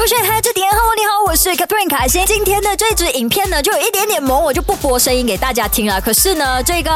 [0.00, 0.20] 凭什么？
[0.20, 2.24] 勾选嗨这点，Hello，你好，我是 Catherine 卡欣。
[2.24, 6.00] 今天的这支影片呢，就有一点点萌，我就不播声音给大家听了。
[6.00, 6.90] 可是呢，这个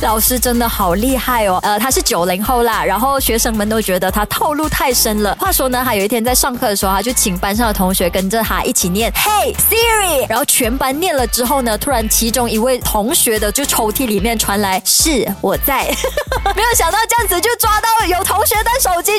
[0.00, 1.58] 老师真的好厉害哦。
[1.64, 5.34] 呃，他是九零后啦，然后学生们都觉得他套路太深了。
[5.40, 15.82] 话说呢，他有一天在上课的时候，他就请班上的同学跟着他一起念 Hey Siri，然后全班念了之后呢，突然其中一位同学的就抽屉里面传来是我在，
[16.54, 18.54] 没有想到这样子就抓到有同学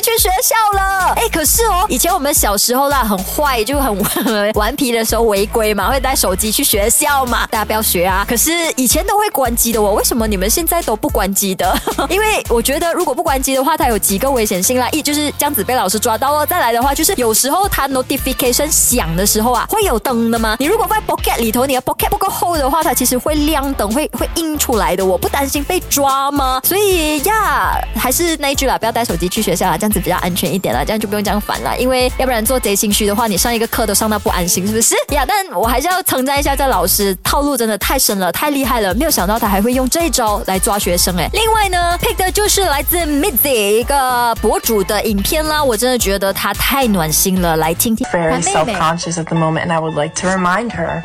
[0.00, 1.12] 去学校了。
[1.16, 2.98] 哎，可是哦，以前我们小时候啦。
[3.08, 3.96] 很坏，就很
[4.54, 8.22] 顽皮的时候违规嘛，会带手机去学校嘛，大家不要学啊。
[8.28, 11.74] 可是以前都会关机的，我为什么你们现在都不关机的？
[12.10, 14.86] 因为我觉得如果不关机的话，它有几个危险性啦。
[14.90, 20.56] 一就是这样子被老师抓到了，再来的话就是有时候它 notification 响的时候啊，会有灯的吗？
[20.58, 25.02] 你如果在 pocket 里头，你的 pocket 不够厚的话，它其实会亮灯，会会映出来的。
[25.02, 26.60] 我不担心被抓吗？
[26.62, 31.76] 所以呀，还是那一句啦，不要带手机去学校啦，这子比较安全一点啦，这样就不用这样烦了。
[31.78, 33.08] 因为要不然做贼心虚。
[33.08, 35.24] 的话，你上一个课都上到不安心，是不是呀？
[35.26, 38.94] 但我还是要称赞一下这老师，套路真的太深了，太厉害了！
[38.94, 41.28] 没有想到他还会用这一招来抓学生哎。
[41.32, 48.06] 另外呢，pick 的就是来自 Mizzy 一个博主的影片啦，我真的觉得他太暖心了，来听听。
[48.08, 51.02] Very self-conscious at the moment, and I would like to remind her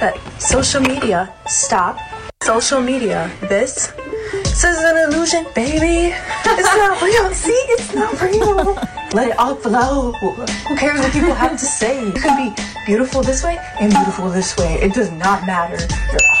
[0.00, 1.96] that social media stop.
[2.44, 3.88] Social media, this.
[4.32, 6.14] This is an illusion, baby.
[6.44, 7.34] It's not real.
[7.34, 8.74] See, it's not real.
[9.12, 10.12] Let it all flow.
[10.12, 12.06] Who cares what people have to say?
[12.06, 14.80] You can be beautiful this way and beautiful this way.
[14.80, 15.76] It does not matter.
[16.10, 16.39] You're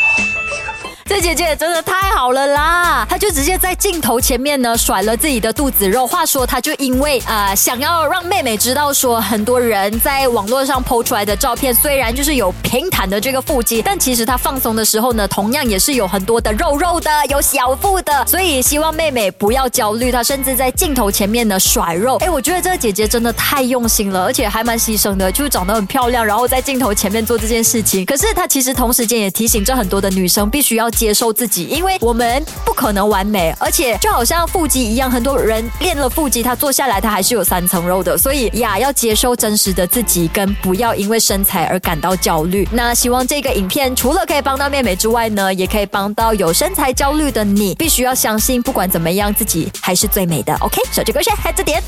[1.10, 3.04] 这姐姐真的太好了啦！
[3.10, 6.06] 她就直接在镜头前面呢甩了自己的肚子肉。
[6.06, 18.24] 话说，她就因为啊想要让妹妹知道，说很多人在网络上剖出来的照片，虽然就是有平坦的这个腹肌，但其实她放松的时候呢，同样也是有很多的肉肉的，有小腹的。
[18.24, 20.12] 所以希望妹妹不要焦虑。
[20.12, 22.18] 她甚至在镜头前面呢甩肉。
[22.18, 28.06] 哎，我觉得这个姐姐真的太用心了，而且还蛮牺牲的，就长得很漂亮，然后在镜头前面做这件事情。
[28.06, 30.88] 可是她其实同时间也提醒着很多的女生，必须要。
[31.00, 42.68] 接受自己，因为我们不可能完美，而且就好像腹肌一样，很多人练了腹肌，他坐下来他还是有三层肉的，所以呀，要接受真实的自己，跟不要因为身材而感到焦虑。
[42.70, 50.54] 那希望这个影片除了可以帮到妹妹之外呢，也可以帮到有身材焦虑的你，必须要相信，不管怎么样，自己还是最美的。
[50.60, 51.82] OK，手机歌炫，嗨，这点。